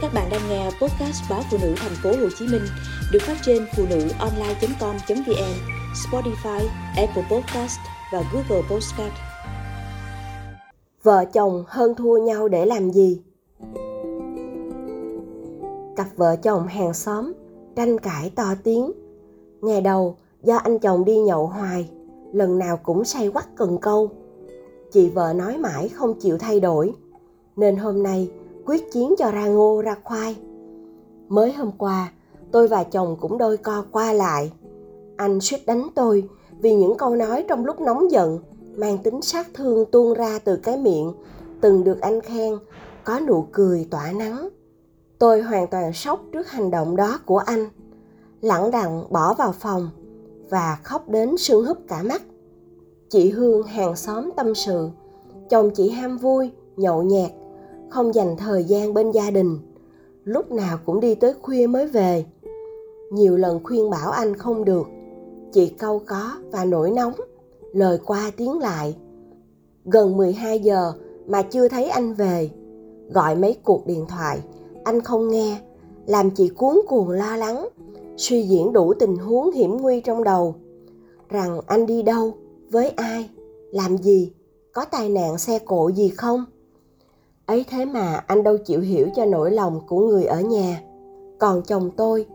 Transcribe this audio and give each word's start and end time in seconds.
Các 0.00 0.14
bạn 0.14 0.28
đang 0.30 0.40
nghe 0.48 0.64
podcast 0.64 1.30
báo 1.30 1.40
phụ 1.50 1.58
nữ 1.62 1.74
thành 1.76 1.92
phố 2.02 2.10
Hồ 2.10 2.28
Chí 2.38 2.46
Minh 2.46 2.62
được 3.12 3.18
phát 3.22 3.36
trên 3.42 3.66
phụ 3.76 3.84
nữ 3.90 4.08
online.com.vn, 4.18 5.54
Spotify, 5.94 6.66
Apple 6.96 7.22
Podcast 7.30 7.78
và 8.12 8.22
Google 8.32 8.62
Podcast. 8.70 9.12
Vợ 11.02 11.24
chồng 11.32 11.64
hơn 11.68 11.94
thua 11.94 12.18
nhau 12.18 12.48
để 12.48 12.66
làm 12.66 12.90
gì? 12.90 13.20
Cặp 15.96 16.06
vợ 16.16 16.36
chồng 16.36 16.66
hàng 16.66 16.94
xóm 16.94 17.32
tranh 17.76 17.98
cãi 17.98 18.32
to 18.34 18.54
tiếng. 18.64 18.92
Ngày 19.60 19.80
đầu 19.80 20.16
do 20.42 20.56
anh 20.56 20.78
chồng 20.78 21.04
đi 21.04 21.18
nhậu 21.18 21.46
hoài, 21.46 21.90
lần 22.32 22.58
nào 22.58 22.76
cũng 22.76 23.04
say 23.04 23.30
quắt 23.30 23.56
cần 23.56 23.78
câu. 23.78 24.10
Chị 24.92 25.08
vợ 25.08 25.32
nói 25.32 25.58
mãi 25.58 25.88
không 25.88 26.14
chịu 26.20 26.38
thay 26.38 26.60
đổi, 26.60 26.92
nên 27.56 27.76
hôm 27.76 28.02
nay 28.02 28.30
quyết 28.68 28.92
chiến 28.92 29.14
cho 29.18 29.30
ra 29.30 29.46
ngô 29.46 29.82
ra 29.82 29.96
khoai. 30.04 30.36
Mới 31.28 31.52
hôm 31.52 31.70
qua, 31.78 32.12
tôi 32.52 32.68
và 32.68 32.84
chồng 32.84 33.16
cũng 33.20 33.38
đôi 33.38 33.56
co 33.56 33.84
qua 33.92 34.12
lại. 34.12 34.52
Anh 35.16 35.40
suýt 35.40 35.66
đánh 35.66 35.88
tôi 35.94 36.28
vì 36.60 36.74
những 36.74 36.96
câu 36.96 37.16
nói 37.16 37.44
trong 37.48 37.64
lúc 37.64 37.80
nóng 37.80 38.10
giận 38.10 38.38
mang 38.76 38.98
tính 38.98 39.22
sát 39.22 39.48
thương 39.54 39.84
tuôn 39.92 40.14
ra 40.14 40.38
từ 40.44 40.56
cái 40.56 40.76
miệng 40.76 41.12
từng 41.60 41.84
được 41.84 42.00
anh 42.00 42.20
khen 42.20 42.58
có 43.04 43.20
nụ 43.20 43.46
cười 43.52 43.88
tỏa 43.90 44.12
nắng. 44.12 44.48
Tôi 45.18 45.42
hoàn 45.42 45.66
toàn 45.66 45.92
sốc 45.92 46.20
trước 46.32 46.48
hành 46.48 46.70
động 46.70 46.96
đó 46.96 47.20
của 47.26 47.38
anh. 47.38 47.66
Lẳng 48.40 48.70
đặng 48.70 49.04
bỏ 49.10 49.34
vào 49.34 49.52
phòng 49.52 49.90
và 50.50 50.78
khóc 50.82 51.08
đến 51.08 51.36
sưng 51.36 51.66
húp 51.66 51.78
cả 51.88 52.02
mắt. 52.02 52.22
Chị 53.08 53.30
Hương 53.30 53.62
hàng 53.62 53.96
xóm 53.96 54.30
tâm 54.36 54.54
sự, 54.54 54.88
chồng 55.48 55.70
chị 55.74 55.90
ham 55.90 56.18
vui, 56.18 56.50
nhậu 56.76 57.02
nhẹt 57.02 57.30
không 57.90 58.14
dành 58.14 58.36
thời 58.36 58.64
gian 58.64 58.94
bên 58.94 59.10
gia 59.10 59.30
đình. 59.30 59.58
Lúc 60.24 60.52
nào 60.52 60.78
cũng 60.86 61.00
đi 61.00 61.14
tới 61.14 61.34
khuya 61.42 61.66
mới 61.66 61.86
về. 61.86 62.24
Nhiều 63.12 63.36
lần 63.36 63.64
khuyên 63.64 63.90
bảo 63.90 64.10
anh 64.10 64.36
không 64.36 64.64
được. 64.64 64.86
Chị 65.52 65.68
câu 65.68 66.02
có 66.06 66.32
và 66.50 66.64
nổi 66.64 66.90
nóng, 66.90 67.12
lời 67.72 67.98
qua 68.06 68.30
tiếng 68.36 68.58
lại. 68.58 68.96
Gần 69.84 70.16
12 70.16 70.58
giờ 70.58 70.92
mà 71.26 71.42
chưa 71.42 71.68
thấy 71.68 71.88
anh 71.88 72.14
về. 72.14 72.50
Gọi 73.10 73.36
mấy 73.36 73.56
cuộc 73.64 73.86
điện 73.86 74.06
thoại, 74.08 74.40
anh 74.84 75.00
không 75.00 75.28
nghe, 75.28 75.60
làm 76.06 76.30
chị 76.30 76.48
cuốn 76.48 76.80
cuồng 76.88 77.10
lo 77.10 77.36
lắng, 77.36 77.68
suy 78.16 78.42
diễn 78.42 78.72
đủ 78.72 78.94
tình 78.94 79.16
huống 79.16 79.52
hiểm 79.52 79.76
nguy 79.76 80.00
trong 80.00 80.24
đầu. 80.24 80.54
Rằng 81.28 81.60
anh 81.66 81.86
đi 81.86 82.02
đâu, 82.02 82.32
với 82.70 82.90
ai, 82.90 83.30
làm 83.72 83.98
gì, 83.98 84.32
có 84.72 84.84
tai 84.84 85.08
nạn 85.08 85.38
xe 85.38 85.58
cộ 85.58 85.88
gì 85.88 86.08
không? 86.08 86.44
Ấy 87.48 87.64
thế 87.70 87.84
mà 87.84 88.24
anh 88.26 88.42
đâu 88.42 88.58
chịu 88.58 88.80
hiểu 88.80 89.08
cho 89.16 89.24
nỗi 89.24 89.50
lòng 89.50 89.80
của 89.86 90.00
người 90.00 90.24
ở 90.24 90.40
nhà. 90.40 90.82
Còn 91.38 91.62
chồng 91.62 91.90
tôi, 91.96 92.26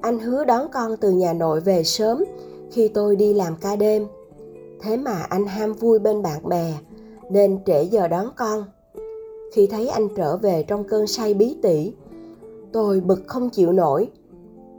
anh 0.00 0.18
hứa 0.18 0.44
đón 0.44 0.66
con 0.72 0.96
từ 0.96 1.10
nhà 1.10 1.32
nội 1.32 1.60
về 1.60 1.82
sớm 1.84 2.24
khi 2.70 2.88
tôi 2.88 3.16
đi 3.16 3.34
làm 3.34 3.56
ca 3.60 3.76
đêm. 3.76 4.06
Thế 4.80 4.96
mà 4.96 5.26
anh 5.28 5.46
ham 5.46 5.72
vui 5.72 5.98
bên 5.98 6.22
bạn 6.22 6.48
bè, 6.48 6.74
nên 7.30 7.58
trễ 7.66 7.82
giờ 7.82 8.08
đón 8.08 8.26
con. 8.36 8.64
Khi 9.52 9.66
thấy 9.66 9.88
anh 9.88 10.08
trở 10.16 10.36
về 10.36 10.62
trong 10.62 10.84
cơn 10.84 11.06
say 11.06 11.34
bí 11.34 11.56
tỉ, 11.62 11.92
tôi 12.72 13.00
bực 13.00 13.22
không 13.26 13.50
chịu 13.50 13.72
nổi. 13.72 14.10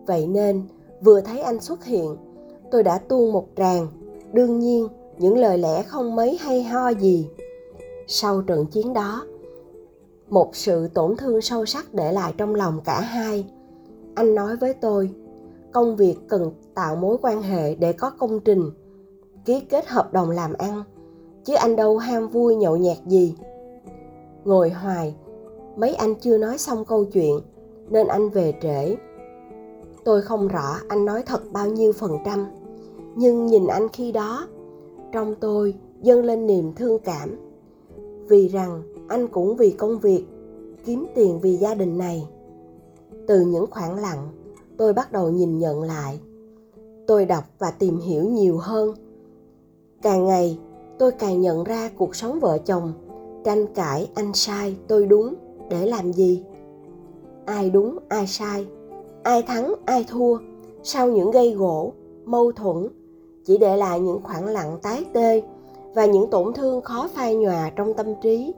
Vậy 0.05 0.27
nên, 0.27 0.61
vừa 1.01 1.21
thấy 1.21 1.39
anh 1.39 1.59
xuất 1.59 1.85
hiện, 1.85 2.17
tôi 2.71 2.83
đã 2.83 2.97
tuôn 2.97 3.31
một 3.31 3.47
tràng, 3.57 3.87
đương 4.31 4.59
nhiên 4.59 4.87
những 5.17 5.37
lời 5.37 5.57
lẽ 5.57 5.83
không 5.83 6.15
mấy 6.15 6.37
hay 6.41 6.63
ho 6.63 6.89
gì. 6.89 7.27
Sau 8.07 8.41
trận 8.41 8.65
chiến 8.65 8.93
đó 8.93 9.25
một 10.29 10.55
sự 10.55 10.87
tổn 10.87 11.15
thương 11.17 11.41
sâu 11.41 11.65
sắc 11.65 11.93
để 11.93 12.11
lại 12.11 12.33
trong 12.37 12.55
lòng 12.55 12.81
cả 12.85 13.01
hai. 13.01 13.45
Anh 14.15 14.35
nói 14.35 14.55
với 14.55 14.73
tôi, 14.73 15.09
công 15.71 15.95
việc 15.95 16.15
cần 16.27 16.51
tạo 16.73 16.95
mối 16.95 17.17
quan 17.21 17.41
hệ 17.41 17.75
để 17.75 17.93
có 17.93 18.09
công 18.09 18.39
trình, 18.39 18.71
ký 19.45 19.59
kết 19.59 19.87
hợp 19.87 20.13
đồng 20.13 20.29
làm 20.29 20.53
ăn, 20.53 20.83
chứ 21.43 21.53
anh 21.53 21.75
đâu 21.75 21.97
ham 21.97 22.27
vui 22.27 22.55
nhậu 22.55 22.77
nhẹt 22.77 22.97
gì. 23.07 23.35
Ngồi 24.45 24.69
hoài, 24.69 25.15
mấy 25.75 25.95
anh 25.95 26.15
chưa 26.15 26.37
nói 26.37 26.57
xong 26.57 26.85
câu 26.85 27.05
chuyện, 27.05 27.39
nên 27.89 28.07
anh 28.07 28.29
về 28.29 28.53
trễ. 28.61 28.95
Tôi 30.03 30.21
không 30.21 30.47
rõ 30.47 30.75
anh 30.87 31.05
nói 31.05 31.23
thật 31.25 31.41
bao 31.51 31.67
nhiêu 31.67 31.93
phần 31.93 32.17
trăm, 32.25 32.45
nhưng 33.15 33.45
nhìn 33.45 33.67
anh 33.67 33.87
khi 33.93 34.11
đó, 34.11 34.47
trong 35.11 35.35
tôi 35.35 35.75
dâng 36.01 36.25
lên 36.25 36.47
niềm 36.47 36.73
thương 36.75 36.99
cảm. 36.99 37.35
Vì 38.27 38.47
rằng 38.47 38.81
anh 39.13 39.27
cũng 39.27 39.55
vì 39.55 39.71
công 39.71 39.99
việc, 39.99 40.25
kiếm 40.85 41.05
tiền 41.15 41.39
vì 41.39 41.55
gia 41.55 41.73
đình 41.73 41.97
này. 41.97 42.27
Từ 43.27 43.41
những 43.41 43.65
khoảng 43.71 43.95
lặng, 43.95 44.29
tôi 44.77 44.93
bắt 44.93 45.11
đầu 45.11 45.29
nhìn 45.29 45.57
nhận 45.57 45.83
lại. 45.83 46.19
Tôi 47.07 47.25
đọc 47.25 47.43
và 47.59 47.71
tìm 47.71 47.97
hiểu 47.97 48.23
nhiều 48.23 48.57
hơn. 48.57 48.95
Càng 50.01 50.25
ngày, 50.25 50.59
tôi 50.99 51.11
càng 51.11 51.41
nhận 51.41 51.63
ra 51.63 51.89
cuộc 51.97 52.15
sống 52.15 52.39
vợ 52.39 52.57
chồng, 52.57 52.93
tranh 53.43 53.65
cãi 53.75 54.09
anh 54.15 54.33
sai, 54.33 54.75
tôi 54.87 55.05
đúng, 55.05 55.33
để 55.69 55.85
làm 55.85 56.13
gì? 56.13 56.43
Ai 57.45 57.69
đúng, 57.69 57.97
ai 58.09 58.27
sai? 58.27 58.65
Ai 59.23 59.41
thắng, 59.41 59.73
ai 59.85 60.05
thua? 60.09 60.37
Sau 60.83 61.09
những 61.09 61.31
gây 61.31 61.51
gỗ, 61.51 61.93
mâu 62.25 62.51
thuẫn, 62.51 62.87
chỉ 63.45 63.57
để 63.57 63.77
lại 63.77 63.99
những 63.99 64.19
khoảng 64.23 64.45
lặng 64.45 64.77
tái 64.81 65.05
tê 65.13 65.41
và 65.95 66.05
những 66.05 66.29
tổn 66.29 66.53
thương 66.53 66.81
khó 66.81 67.09
phai 67.13 67.35
nhòa 67.35 67.71
trong 67.75 67.93
tâm 67.93 68.07
trí 68.21 68.53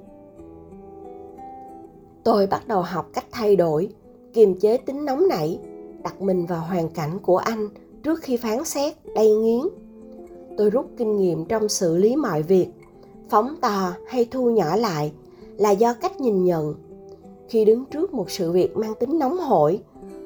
tôi 2.26 2.48
bắt 2.48 2.68
đầu 2.68 2.82
học 2.82 3.10
cách 3.14 3.26
thay 3.32 3.56
đổi, 3.56 3.90
kiềm 4.34 4.60
chế 4.60 4.78
tính 4.78 5.06
nóng 5.06 5.28
nảy, 5.28 5.60
đặt 6.04 6.22
mình 6.22 6.46
vào 6.46 6.60
hoàn 6.60 6.90
cảnh 6.90 7.20
của 7.22 7.38
anh 7.38 7.70
trước 8.04 8.20
khi 8.22 8.38
phán 8.38 8.66
xét, 8.66 8.94
đầy 9.16 9.30
nghiến. 9.30 9.62
Tôi 10.58 10.70
rút 10.70 10.86
kinh 10.98 11.18
nghiệm 11.18 11.46
trong 11.46 11.70
xử 11.70 11.98
lý 11.98 12.16
mọi 12.16 12.42
việc, 12.42 12.68
phóng 13.30 13.56
to 13.62 13.94
hay 14.08 14.26
thu 14.32 14.50
nhỏ 14.50 14.76
lại 14.76 15.14
là 15.58 15.72
do 15.72 15.94
cách 15.94 16.22
nhìn 16.22 16.44
nhận. 16.44 16.76
Khi 17.50 17.66
đứng 17.66 17.86
trước 17.86 18.14
một 18.14 18.32
sự 18.32 18.52
việc 18.52 18.78
mang 18.78 18.94
tính 19.00 19.20
nóng 19.20 19.38
hổi, 19.38 19.80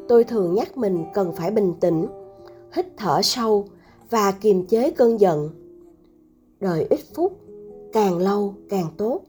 tôi 0.08 0.24
thường 0.24 0.54
nhắc 0.54 0.78
mình 0.78 1.06
cần 1.14 1.34
phải 1.36 1.52
bình 1.52 1.74
tĩnh, 1.80 2.06
hít 2.74 2.86
thở 2.98 3.22
sâu 3.24 3.66
và 4.09 4.32
kiềm 4.32 4.66
chế 4.66 4.92
cơn 4.92 5.20
giận. 5.20 5.50
Đợi 6.59 6.88
ít 6.90 7.00
phút, 7.16 7.40
càng 7.94 8.18
lâu 8.18 8.54
càng 8.70 8.88
tốt. 8.98 9.22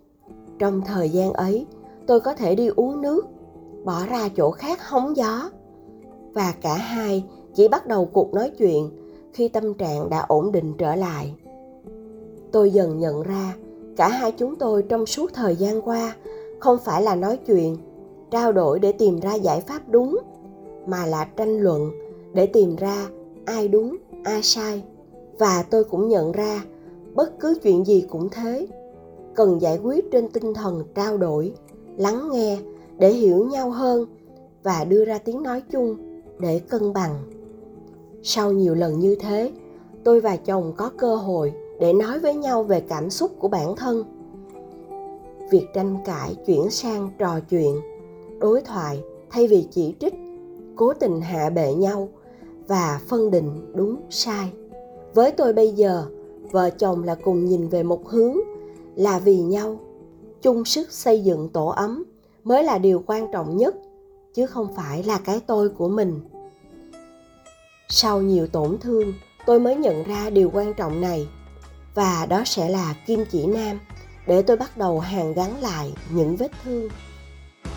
Trong 0.58 0.80
thời 0.86 1.08
gian 1.08 1.32
ấy 1.32 1.66
tôi 2.10 2.20
có 2.20 2.34
thể 2.34 2.54
đi 2.54 2.68
uống 2.76 3.00
nước, 3.00 3.26
bỏ 3.84 4.06
ra 4.10 4.28
chỗ 4.36 4.50
khác 4.50 4.88
hóng 4.88 5.16
gió. 5.16 5.50
Và 6.32 6.54
cả 6.62 6.74
hai 6.74 7.24
chỉ 7.54 7.68
bắt 7.68 7.86
đầu 7.86 8.04
cuộc 8.04 8.34
nói 8.34 8.50
chuyện 8.58 8.90
khi 9.32 9.48
tâm 9.48 9.74
trạng 9.74 10.10
đã 10.10 10.18
ổn 10.28 10.52
định 10.52 10.74
trở 10.78 10.94
lại. 10.94 11.34
Tôi 12.52 12.70
dần 12.70 12.98
nhận 12.98 13.22
ra 13.22 13.54
cả 13.96 14.08
hai 14.08 14.32
chúng 14.32 14.56
tôi 14.56 14.82
trong 14.82 15.06
suốt 15.06 15.30
thời 15.34 15.56
gian 15.56 15.82
qua 15.82 16.14
không 16.58 16.78
phải 16.84 17.02
là 17.02 17.14
nói 17.14 17.36
chuyện, 17.36 17.76
trao 18.30 18.52
đổi 18.52 18.78
để 18.78 18.92
tìm 18.92 19.20
ra 19.20 19.34
giải 19.34 19.60
pháp 19.60 19.82
đúng, 19.88 20.18
mà 20.86 21.06
là 21.06 21.24
tranh 21.36 21.58
luận 21.58 21.90
để 22.32 22.46
tìm 22.46 22.76
ra 22.76 23.06
ai 23.44 23.68
đúng, 23.68 23.96
ai 24.24 24.42
sai. 24.42 24.82
Và 25.38 25.64
tôi 25.70 25.84
cũng 25.84 26.08
nhận 26.08 26.32
ra 26.32 26.64
bất 27.14 27.40
cứ 27.40 27.58
chuyện 27.62 27.84
gì 27.86 28.06
cũng 28.10 28.28
thế, 28.28 28.66
cần 29.34 29.60
giải 29.60 29.78
quyết 29.78 30.10
trên 30.10 30.28
tinh 30.28 30.54
thần 30.54 30.84
trao 30.94 31.16
đổi 31.16 31.52
lắng 32.00 32.28
nghe, 32.32 32.58
để 32.98 33.12
hiểu 33.12 33.44
nhau 33.44 33.70
hơn 33.70 34.06
và 34.62 34.84
đưa 34.84 35.04
ra 35.04 35.18
tiếng 35.18 35.42
nói 35.42 35.62
chung 35.72 35.96
để 36.38 36.58
cân 36.58 36.92
bằng. 36.92 37.14
Sau 38.22 38.52
nhiều 38.52 38.74
lần 38.74 39.00
như 39.00 39.14
thế, 39.14 39.52
tôi 40.04 40.20
và 40.20 40.36
chồng 40.36 40.72
có 40.76 40.90
cơ 40.98 41.16
hội 41.16 41.52
để 41.80 41.92
nói 41.92 42.18
với 42.18 42.34
nhau 42.34 42.62
về 42.62 42.80
cảm 42.80 43.10
xúc 43.10 43.30
của 43.38 43.48
bản 43.48 43.76
thân. 43.76 44.04
Việc 45.50 45.66
tranh 45.74 45.96
cãi 46.04 46.34
chuyển 46.46 46.70
sang 46.70 47.10
trò 47.18 47.40
chuyện, 47.50 47.80
đối 48.38 48.62
thoại 48.62 49.02
thay 49.30 49.46
vì 49.46 49.66
chỉ 49.70 49.94
trích, 50.00 50.14
cố 50.76 50.92
tình 50.94 51.20
hạ 51.20 51.50
bệ 51.50 51.74
nhau 51.74 52.08
và 52.66 53.00
phân 53.08 53.30
định 53.30 53.72
đúng 53.74 53.96
sai. 54.10 54.52
Với 55.14 55.32
tôi 55.32 55.52
bây 55.52 55.72
giờ, 55.72 56.04
vợ 56.50 56.70
chồng 56.70 57.04
là 57.04 57.14
cùng 57.14 57.44
nhìn 57.44 57.68
về 57.68 57.82
một 57.82 58.08
hướng 58.08 58.36
là 58.96 59.18
vì 59.18 59.40
nhau 59.40 59.78
chung 60.42 60.64
sức 60.64 60.92
xây 60.92 61.24
dựng 61.24 61.48
tổ 61.48 61.66
ấm 61.66 62.04
mới 62.44 62.64
là 62.64 62.78
điều 62.78 63.02
quan 63.06 63.32
trọng 63.32 63.56
nhất, 63.56 63.74
chứ 64.34 64.46
không 64.46 64.74
phải 64.76 65.02
là 65.02 65.18
cái 65.18 65.40
tôi 65.46 65.68
của 65.68 65.88
mình. 65.88 66.20
Sau 67.88 68.20
nhiều 68.20 68.46
tổn 68.46 68.78
thương, 68.80 69.12
tôi 69.46 69.60
mới 69.60 69.76
nhận 69.76 70.04
ra 70.04 70.30
điều 70.30 70.50
quan 70.54 70.74
trọng 70.74 71.00
này, 71.00 71.28
và 71.94 72.26
đó 72.26 72.42
sẽ 72.44 72.68
là 72.68 72.94
kim 73.06 73.24
chỉ 73.30 73.46
nam 73.46 73.80
để 74.26 74.42
tôi 74.42 74.56
bắt 74.56 74.76
đầu 74.76 75.00
hàn 75.00 75.32
gắn 75.32 75.60
lại 75.60 75.92
những 76.10 76.36
vết 76.36 76.50
thương. 76.64 76.88